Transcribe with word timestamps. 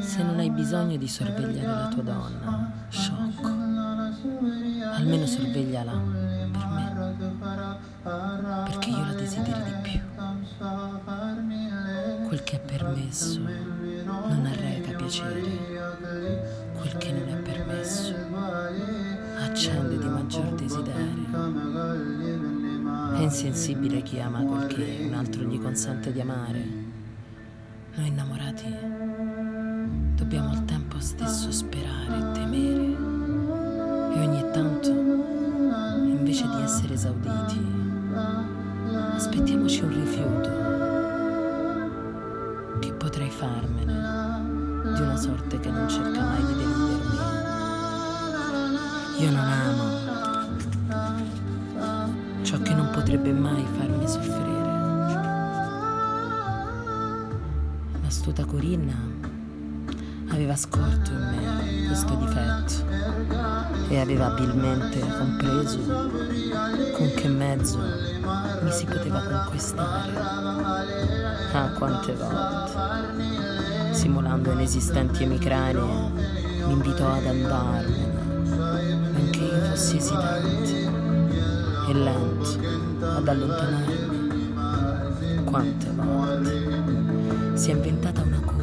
Se 0.00 0.22
non 0.22 0.38
hai 0.38 0.50
bisogno 0.50 0.96
di 0.96 1.08
sorvegliare 1.08 1.66
la 1.66 1.88
tua 1.88 2.02
donna, 2.02 2.72
sciocco, 2.88 3.46
almeno 3.46 5.26
sorvegliala 5.26 5.92
per 6.52 6.66
me, 6.66 6.92
perché 8.64 8.90
io 8.90 9.04
la 9.04 9.12
desidero 9.12 9.62
di 9.62 9.72
più. 9.82 10.00
Quel 12.26 12.42
che 12.44 12.56
è 12.56 12.60
permesso 12.60 13.40
non 13.40 14.46
arreca 14.46 14.96
piacere, 14.96 15.42
quel 16.76 16.96
che 16.96 17.12
non 17.12 17.28
è 17.28 17.36
permesso 17.36 18.14
accende 19.38 19.98
di 19.98 20.08
maggior 20.08 20.54
desiderio. 20.54 21.28
È 23.14 23.20
insensibile 23.22 24.02
chi 24.02 24.20
ama 24.20 24.42
quel 24.42 24.66
che 24.66 25.06
un 25.06 25.14
altro 25.14 25.42
gli 25.44 25.60
consente 25.60 26.12
di 26.12 26.20
amare. 26.20 26.79
Dobbiamo 30.20 30.50
al 30.50 30.64
tempo 30.66 31.00
stesso 31.00 31.50
sperare 31.50 32.18
e 32.18 32.32
temere. 32.32 32.84
E 34.12 34.20
ogni 34.20 34.44
tanto, 34.52 34.90
invece 34.90 36.46
di 36.46 36.60
essere 36.62 36.92
esauditi, 36.92 37.58
aspettiamoci 39.14 39.82
un 39.82 39.88
rifiuto. 39.88 40.50
Che 42.80 42.92
potrei 42.92 43.30
farmene 43.30 43.94
di 44.94 45.00
una 45.00 45.16
sorte 45.16 45.58
che 45.58 45.70
non 45.70 45.88
cerca 45.88 46.20
mai 46.22 46.44
di 46.44 46.52
deludermi? 46.52 47.18
Io 49.20 49.30
non 49.30 49.48
amo 49.48 49.84
ciò 52.42 52.58
che 52.60 52.74
non 52.74 52.90
potrebbe 52.90 53.32
mai 53.32 53.64
farmi 53.78 54.06
soffrire. 54.06 54.68
L'astuta 58.02 58.44
Corinna 58.44 59.19
aveva 60.40 60.56
scorto 60.56 61.10
in 61.10 61.18
me 61.18 61.84
questo 61.86 62.14
difetto 62.14 62.72
e 63.90 64.00
aveva 64.00 64.28
abilmente 64.28 64.98
compreso 64.98 65.78
con 66.96 67.12
che 67.14 67.28
mezzo 67.28 67.78
mi 68.62 68.72
si 68.72 68.86
poteva 68.86 69.20
conquistare. 69.20 70.12
Ah, 71.52 71.72
quante 71.76 72.14
volte, 72.14 73.92
simulando 73.92 74.52
inesistenti 74.52 75.24
emicranie, 75.24 76.10
mi 76.64 76.72
invitò 76.72 77.12
ad 77.12 77.26
andarmene, 77.26 79.10
benché 79.12 79.40
io 79.40 79.60
fossi 79.66 79.98
esitante 79.98 80.90
e 81.88 81.92
lento 81.92 82.58
ad 83.00 83.28
allontanarmi. 83.28 84.18
Quante 85.44 85.90
volte 85.90 87.58
si 87.58 87.70
è 87.70 87.74
inventata 87.74 88.22
una 88.22 88.40
colpa 88.40 88.59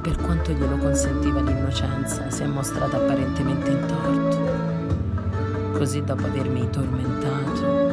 per 0.00 0.16
quanto 0.16 0.52
glielo 0.52 0.76
consentiva 0.76 1.40
l'innocenza 1.40 2.30
si 2.30 2.42
è 2.42 2.46
mostrata 2.46 2.96
apparentemente 2.96 3.70
in 3.70 3.86
torto. 3.86 5.76
Così 5.78 6.02
dopo 6.02 6.26
avermi 6.26 6.68
tormentato 6.70 7.88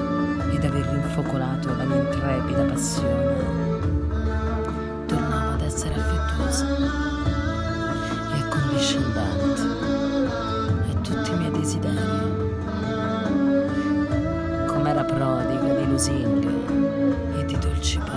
ed 0.52 0.64
aver 0.64 0.86
rinfocolato 0.86 1.76
la 1.76 1.84
mia 1.84 1.98
intrepida 1.98 2.64
passione, 2.64 3.36
tornavo 5.06 5.54
ad 5.54 5.62
essere 5.62 5.96
affettuosa 5.96 6.66
e 8.34 8.40
accondiscendente 8.40 9.62
a 10.90 11.02
tutti 11.02 11.32
i 11.32 11.38
miei 11.38 11.52
desideri 11.52 12.54
com'era 14.68 15.04
prodiga 15.04 15.74
di 15.74 15.88
lusinghe 15.88 17.40
e 17.40 17.46
di 17.46 17.58
dolci 17.58 17.98
parole. 18.00 18.15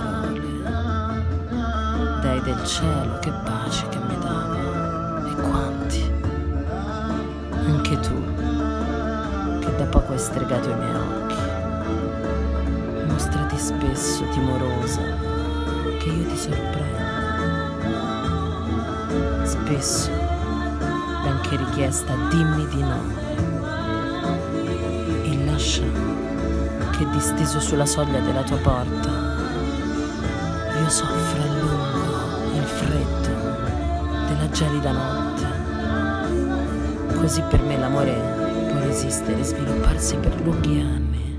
Del 2.49 2.65
cielo, 2.65 3.19
che 3.19 3.31
pace 3.43 3.87
che 3.89 3.99
mi 3.99 4.17
dava, 4.17 5.23
e 5.23 5.33
quanti. 5.35 6.11
Anche 7.51 7.99
tu, 7.99 8.23
che 9.59 9.75
da 9.75 9.85
poco 9.85 10.13
hai 10.13 10.17
stregato 10.17 10.71
i 10.71 10.73
miei 10.73 10.95
occhi, 10.95 11.35
mostrati 13.05 13.55
spesso 13.55 14.27
timorosa 14.31 15.01
che 15.99 16.09
io 16.09 16.25
ti 16.25 16.35
sorprendo. 16.35 16.97
Spesso, 19.45 20.09
benché 21.21 21.55
richiesta, 21.55 22.15
dimmi 22.31 22.67
di 22.69 22.81
no. 22.81 23.03
E 25.21 25.45
lascia 25.45 25.83
che 26.97 27.07
disteso 27.11 27.59
sulla 27.59 27.85
soglia 27.85 28.21
della 28.21 28.41
tua 28.41 28.57
porta, 28.57 29.09
io 30.79 30.89
soffro 30.89 31.43
a 31.43 31.45
lungo 31.45 32.08
freddo 32.69 34.27
della 34.27 34.49
gelida 34.51 34.91
notte. 34.91 35.47
Così 37.17 37.41
per 37.49 37.61
me 37.61 37.77
l'amore 37.77 38.13
può 38.71 38.79
resistere 38.79 39.39
e 39.39 39.43
svilupparsi 39.43 40.15
per 40.17 40.39
lunghi 40.41 40.79
anni. 40.79 41.37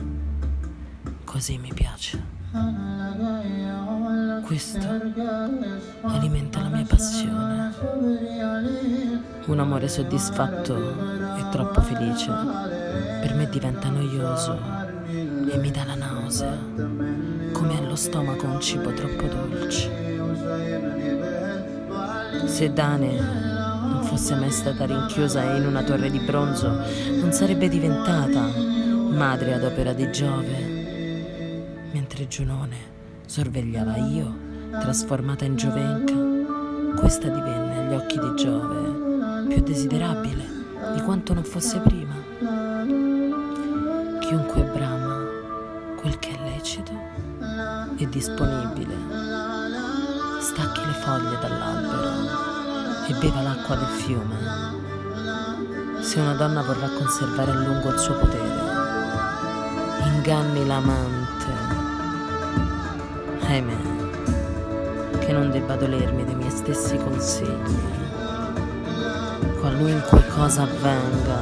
Così 1.25 1.59
mi 1.59 1.73
piace. 1.73 2.39
Questo 4.45 4.87
alimenta 6.03 6.61
la 6.61 6.69
mia 6.69 6.85
passione. 6.85 7.73
Un 9.47 9.59
amore 9.59 9.89
soddisfatto 9.89 11.37
e 11.37 11.49
troppo 11.51 11.81
felice 11.81 12.31
per 13.21 13.35
me 13.35 13.49
diventa 13.49 13.89
noioso 13.89 14.59
e 15.07 15.57
mi 15.59 15.71
dà 15.71 15.85
la 15.85 15.95
nausea, 15.95 16.59
come 17.53 17.79
allo 17.79 17.97
stomaco 17.97 18.47
un 18.47 18.61
cibo 18.61 18.93
troppo 18.93 19.27
dolce. 19.27 20.10
Se 22.47 22.73
Dane 22.73 23.19
non 23.19 24.03
fosse 24.05 24.35
mai 24.35 24.51
stata 24.51 24.85
rinchiusa 24.85 25.43
in 25.57 25.67
una 25.67 25.83
torre 25.83 26.11
di 26.11 26.19
bronzo, 26.19 26.69
non 27.21 27.33
sarebbe 27.33 27.69
diventata 27.69 28.41
madre 29.11 29.55
ad 29.55 29.65
opera 29.65 29.93
di 29.93 30.11
Giove, 30.11 31.89
mentre 31.93 32.29
Giunone 32.29 32.77
sorvegliava 33.27 33.97
io, 33.97 34.35
trasformata 34.71 35.45
in 35.45 35.57
giovenca, 35.57 36.15
questa 37.01 37.29
divenne 37.29 37.79
agli 37.79 37.95
occhi 37.95 38.19
di 38.19 38.35
Giove 38.37 39.47
più 39.49 39.63
desiderabile 39.63 40.45
di 40.95 41.01
quanto 41.03 41.35
non 41.35 41.45
fosse 41.45 41.79
prima. 41.79 42.15
Chiunque 44.21 44.63
brama 44.63 45.19
quel 45.97 46.19
che 46.19 46.31
è 46.31 46.39
lecito 46.51 46.93
e 47.97 48.09
disponibile. 48.09 49.60
Stacchi 50.41 50.81
le 50.87 50.93
foglie 50.95 51.39
dall'albero 51.39 52.11
e 53.07 53.15
beva 53.21 53.43
l'acqua 53.43 53.77
del 53.77 53.87
fiume. 53.87 54.37
Se 56.01 56.19
una 56.19 56.33
donna 56.33 56.63
vorrà 56.63 56.89
conservare 56.89 57.51
a 57.51 57.55
lungo 57.55 57.91
il 57.91 57.99
suo 57.99 58.15
potere, 58.15 58.61
inganni 60.07 60.67
l'amante. 60.67 61.53
Ahimè, 63.43 63.77
che 65.19 65.33
non 65.33 65.51
debba 65.51 65.77
dolermi 65.77 66.25
dei 66.25 66.35
miei 66.35 66.51
stessi 66.51 66.97
consigli. 66.97 67.99
Qualunque 69.61 70.27
cosa 70.29 70.63
avvenga, 70.63 71.39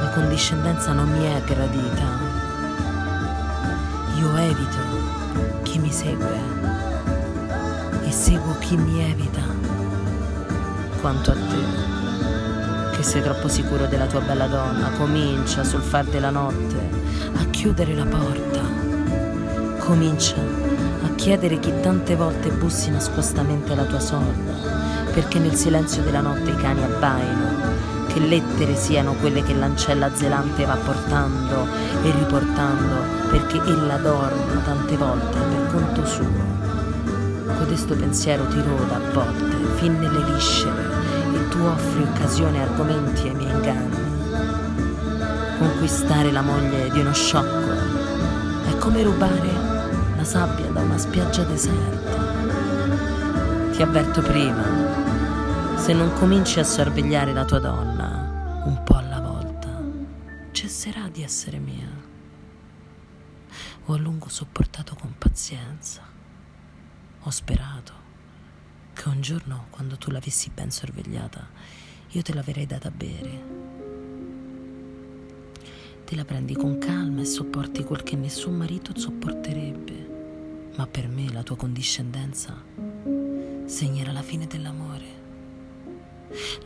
la 0.00 0.10
condiscendenza 0.14 0.92
non 0.92 1.10
mi 1.10 1.24
è 1.26 1.42
gradita 1.44 2.36
io 4.18 4.34
evito 4.34 4.78
chi 5.62 5.78
mi 5.78 5.92
segue 5.92 6.55
seguo 8.16 8.56
chi 8.58 8.78
mi 8.78 8.98
evita. 9.08 9.42
Quanto 11.02 11.32
a 11.32 11.34
te, 11.34 12.96
che 12.96 13.02
sei 13.02 13.20
troppo 13.20 13.46
sicuro 13.46 13.84
della 13.86 14.06
tua 14.06 14.20
bella 14.20 14.46
donna, 14.46 14.88
comincia 14.96 15.62
sul 15.62 15.82
far 15.82 16.06
della 16.06 16.30
notte 16.30 16.76
a 17.34 17.44
chiudere 17.50 17.94
la 17.94 18.06
porta. 18.06 18.60
Comincia 19.78 20.36
a 21.04 21.14
chiedere 21.14 21.60
chi 21.60 21.72
tante 21.82 22.16
volte 22.16 22.48
bussi 22.50 22.90
nascostamente 22.90 23.74
la 23.74 23.84
tua 23.84 24.00
sorda, 24.00 24.54
perché 25.12 25.38
nel 25.38 25.54
silenzio 25.54 26.02
della 26.02 26.22
notte 26.22 26.50
i 26.50 26.56
cani 26.56 26.82
abbaino 26.84 27.54
che 28.08 28.18
lettere 28.18 28.76
siano 28.76 29.12
quelle 29.20 29.42
che 29.42 29.52
l'ancella 29.52 30.10
zelante 30.14 30.64
va 30.64 30.76
portando 30.76 31.66
e 32.02 32.10
riportando, 32.12 32.94
perché 33.30 33.58
ella 33.58 33.98
dorma 33.98 34.60
tante 34.64 34.96
volte 34.96 35.38
per 35.38 35.66
conto 35.70 36.06
suo. 36.06 36.65
Codesto 37.56 37.96
pensiero 37.96 38.46
ti 38.48 38.60
roda 38.60 38.96
a 38.96 39.10
volte, 39.12 39.56
fin 39.76 39.98
nelle 39.98 40.22
viscere, 40.32 40.82
e 41.32 41.48
tu 41.48 41.58
offri 41.60 42.02
occasione 42.02 42.58
e 42.58 42.60
argomenti 42.62 43.28
ai 43.28 43.34
miei 43.34 43.50
inganni. 43.50 43.96
Conquistare 45.58 46.30
la 46.32 46.42
moglie 46.42 46.90
di 46.90 47.00
uno 47.00 47.14
sciocco 47.14 47.72
è 48.68 48.76
come 48.78 49.02
rubare 49.02 49.52
la 50.16 50.24
sabbia 50.24 50.66
da 50.66 50.80
una 50.80 50.98
spiaggia 50.98 51.44
deserta. 51.44 52.24
Ti 53.72 53.82
avverto 53.82 54.20
prima 54.22 54.64
se 55.76 55.92
non 55.92 56.12
cominci 56.14 56.58
a 56.58 56.64
sorvegliare 56.64 57.32
la 57.32 57.44
tua 57.44 57.58
donna 57.58 58.62
un 58.64 58.82
po' 58.82 58.96
alla 58.96 59.20
volta, 59.20 59.68
cesserà 60.50 61.08
di 61.08 61.22
essere 61.22 61.58
mia. 61.58 61.88
Ho 63.86 63.94
a 63.94 63.98
lungo 63.98 64.28
sopportato 64.28 64.96
con 64.98 65.14
pazienza, 65.16 66.02
ho 67.26 67.30
sperato, 67.30 67.92
che 68.92 69.08
un 69.08 69.20
giorno, 69.20 69.66
quando 69.70 69.96
tu 69.96 70.12
l'avessi 70.12 70.48
ben 70.54 70.70
sorvegliata, 70.70 71.44
io 72.10 72.22
te 72.22 72.32
l'avrei 72.32 72.66
data 72.66 72.86
a 72.86 72.92
bere. 72.92 73.54
Te 76.04 76.14
la 76.14 76.24
prendi 76.24 76.54
con 76.54 76.78
calma 76.78 77.22
e 77.22 77.24
sopporti 77.24 77.82
quel 77.82 78.04
che 78.04 78.14
nessun 78.14 78.54
marito 78.54 78.96
sopporterebbe, 78.96 80.70
ma 80.76 80.86
per 80.86 81.08
me 81.08 81.32
la 81.32 81.42
tua 81.42 81.56
condiscendenza 81.56 82.62
segnerà 83.64 84.12
la 84.12 84.22
fine 84.22 84.46
dell'amore. 84.46 85.24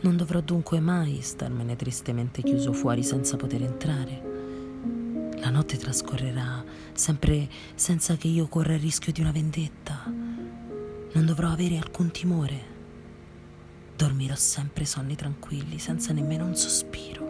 Non 0.01 0.15
dovrò 0.15 0.41
dunque 0.41 0.79
mai 0.79 1.21
starmene 1.21 1.75
tristemente 1.75 2.43
chiuso 2.43 2.71
fuori 2.71 3.01
senza 3.01 3.35
poter 3.35 3.63
entrare. 3.63 4.29
La 5.39 5.49
notte 5.49 5.77
trascorrerà 5.77 6.63
sempre 6.93 7.49
senza 7.73 8.15
che 8.15 8.27
io 8.27 8.45
corra 8.47 8.75
il 8.75 8.79
rischio 8.79 9.11
di 9.11 9.21
una 9.21 9.31
vendetta. 9.31 10.30
Non 11.13 11.25
dovrò 11.25 11.49
avere 11.49 11.77
alcun 11.77 12.09
timore. 12.09 12.69
Dormirò 13.97 14.35
sempre 14.35 14.85
sonni 14.85 15.15
tranquilli, 15.15 15.77
senza 15.77 16.13
nemmeno 16.13 16.45
un 16.45 16.55
sospiro. 16.55 17.25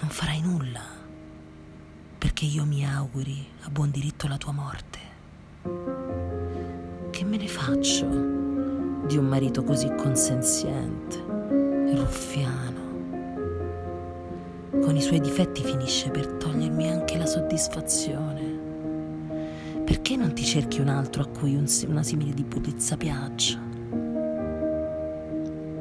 Non 0.00 0.10
farai 0.10 0.40
nulla 0.42 0.96
perché 2.18 2.44
io 2.44 2.64
mi 2.64 2.84
auguri 2.84 3.46
a 3.62 3.70
buon 3.70 3.90
diritto 3.90 4.28
la 4.28 4.36
tua 4.36 4.52
morte. 4.52 4.98
Che 7.10 7.24
me 7.24 7.36
ne 7.36 7.48
faccio 7.48 8.06
di 9.06 9.16
un 9.16 9.26
marito 9.26 9.64
così 9.64 9.92
consenziente, 9.96 11.24
ruffiano? 11.94 12.86
Con 14.82 14.94
i 14.94 15.00
suoi 15.00 15.20
difetti 15.20 15.62
finisce 15.64 16.10
per 16.10 16.26
togliermi 16.26 16.90
anche 16.90 17.16
la 17.16 17.26
soddisfazione. 17.26 18.37
Perché 19.88 20.16
non 20.16 20.34
ti 20.34 20.44
cerchi 20.44 20.82
un 20.82 20.88
altro 20.88 21.22
a 21.22 21.26
cui 21.26 21.54
un, 21.54 21.64
una 21.86 22.02
simile 22.02 22.34
di 22.34 22.44
pulizia 22.44 22.98
piaccia? 22.98 23.58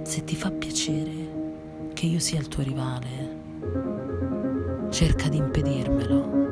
Se 0.04 0.24
ti 0.24 0.34
fa 0.34 0.50
piacere 0.50 1.92
che 1.92 2.06
io 2.06 2.18
sia 2.18 2.40
il 2.40 2.48
tuo 2.48 2.64
rivale, 2.64 3.08
cerca 4.92 5.28
di 5.28 5.36
impedirmelo 5.36 6.47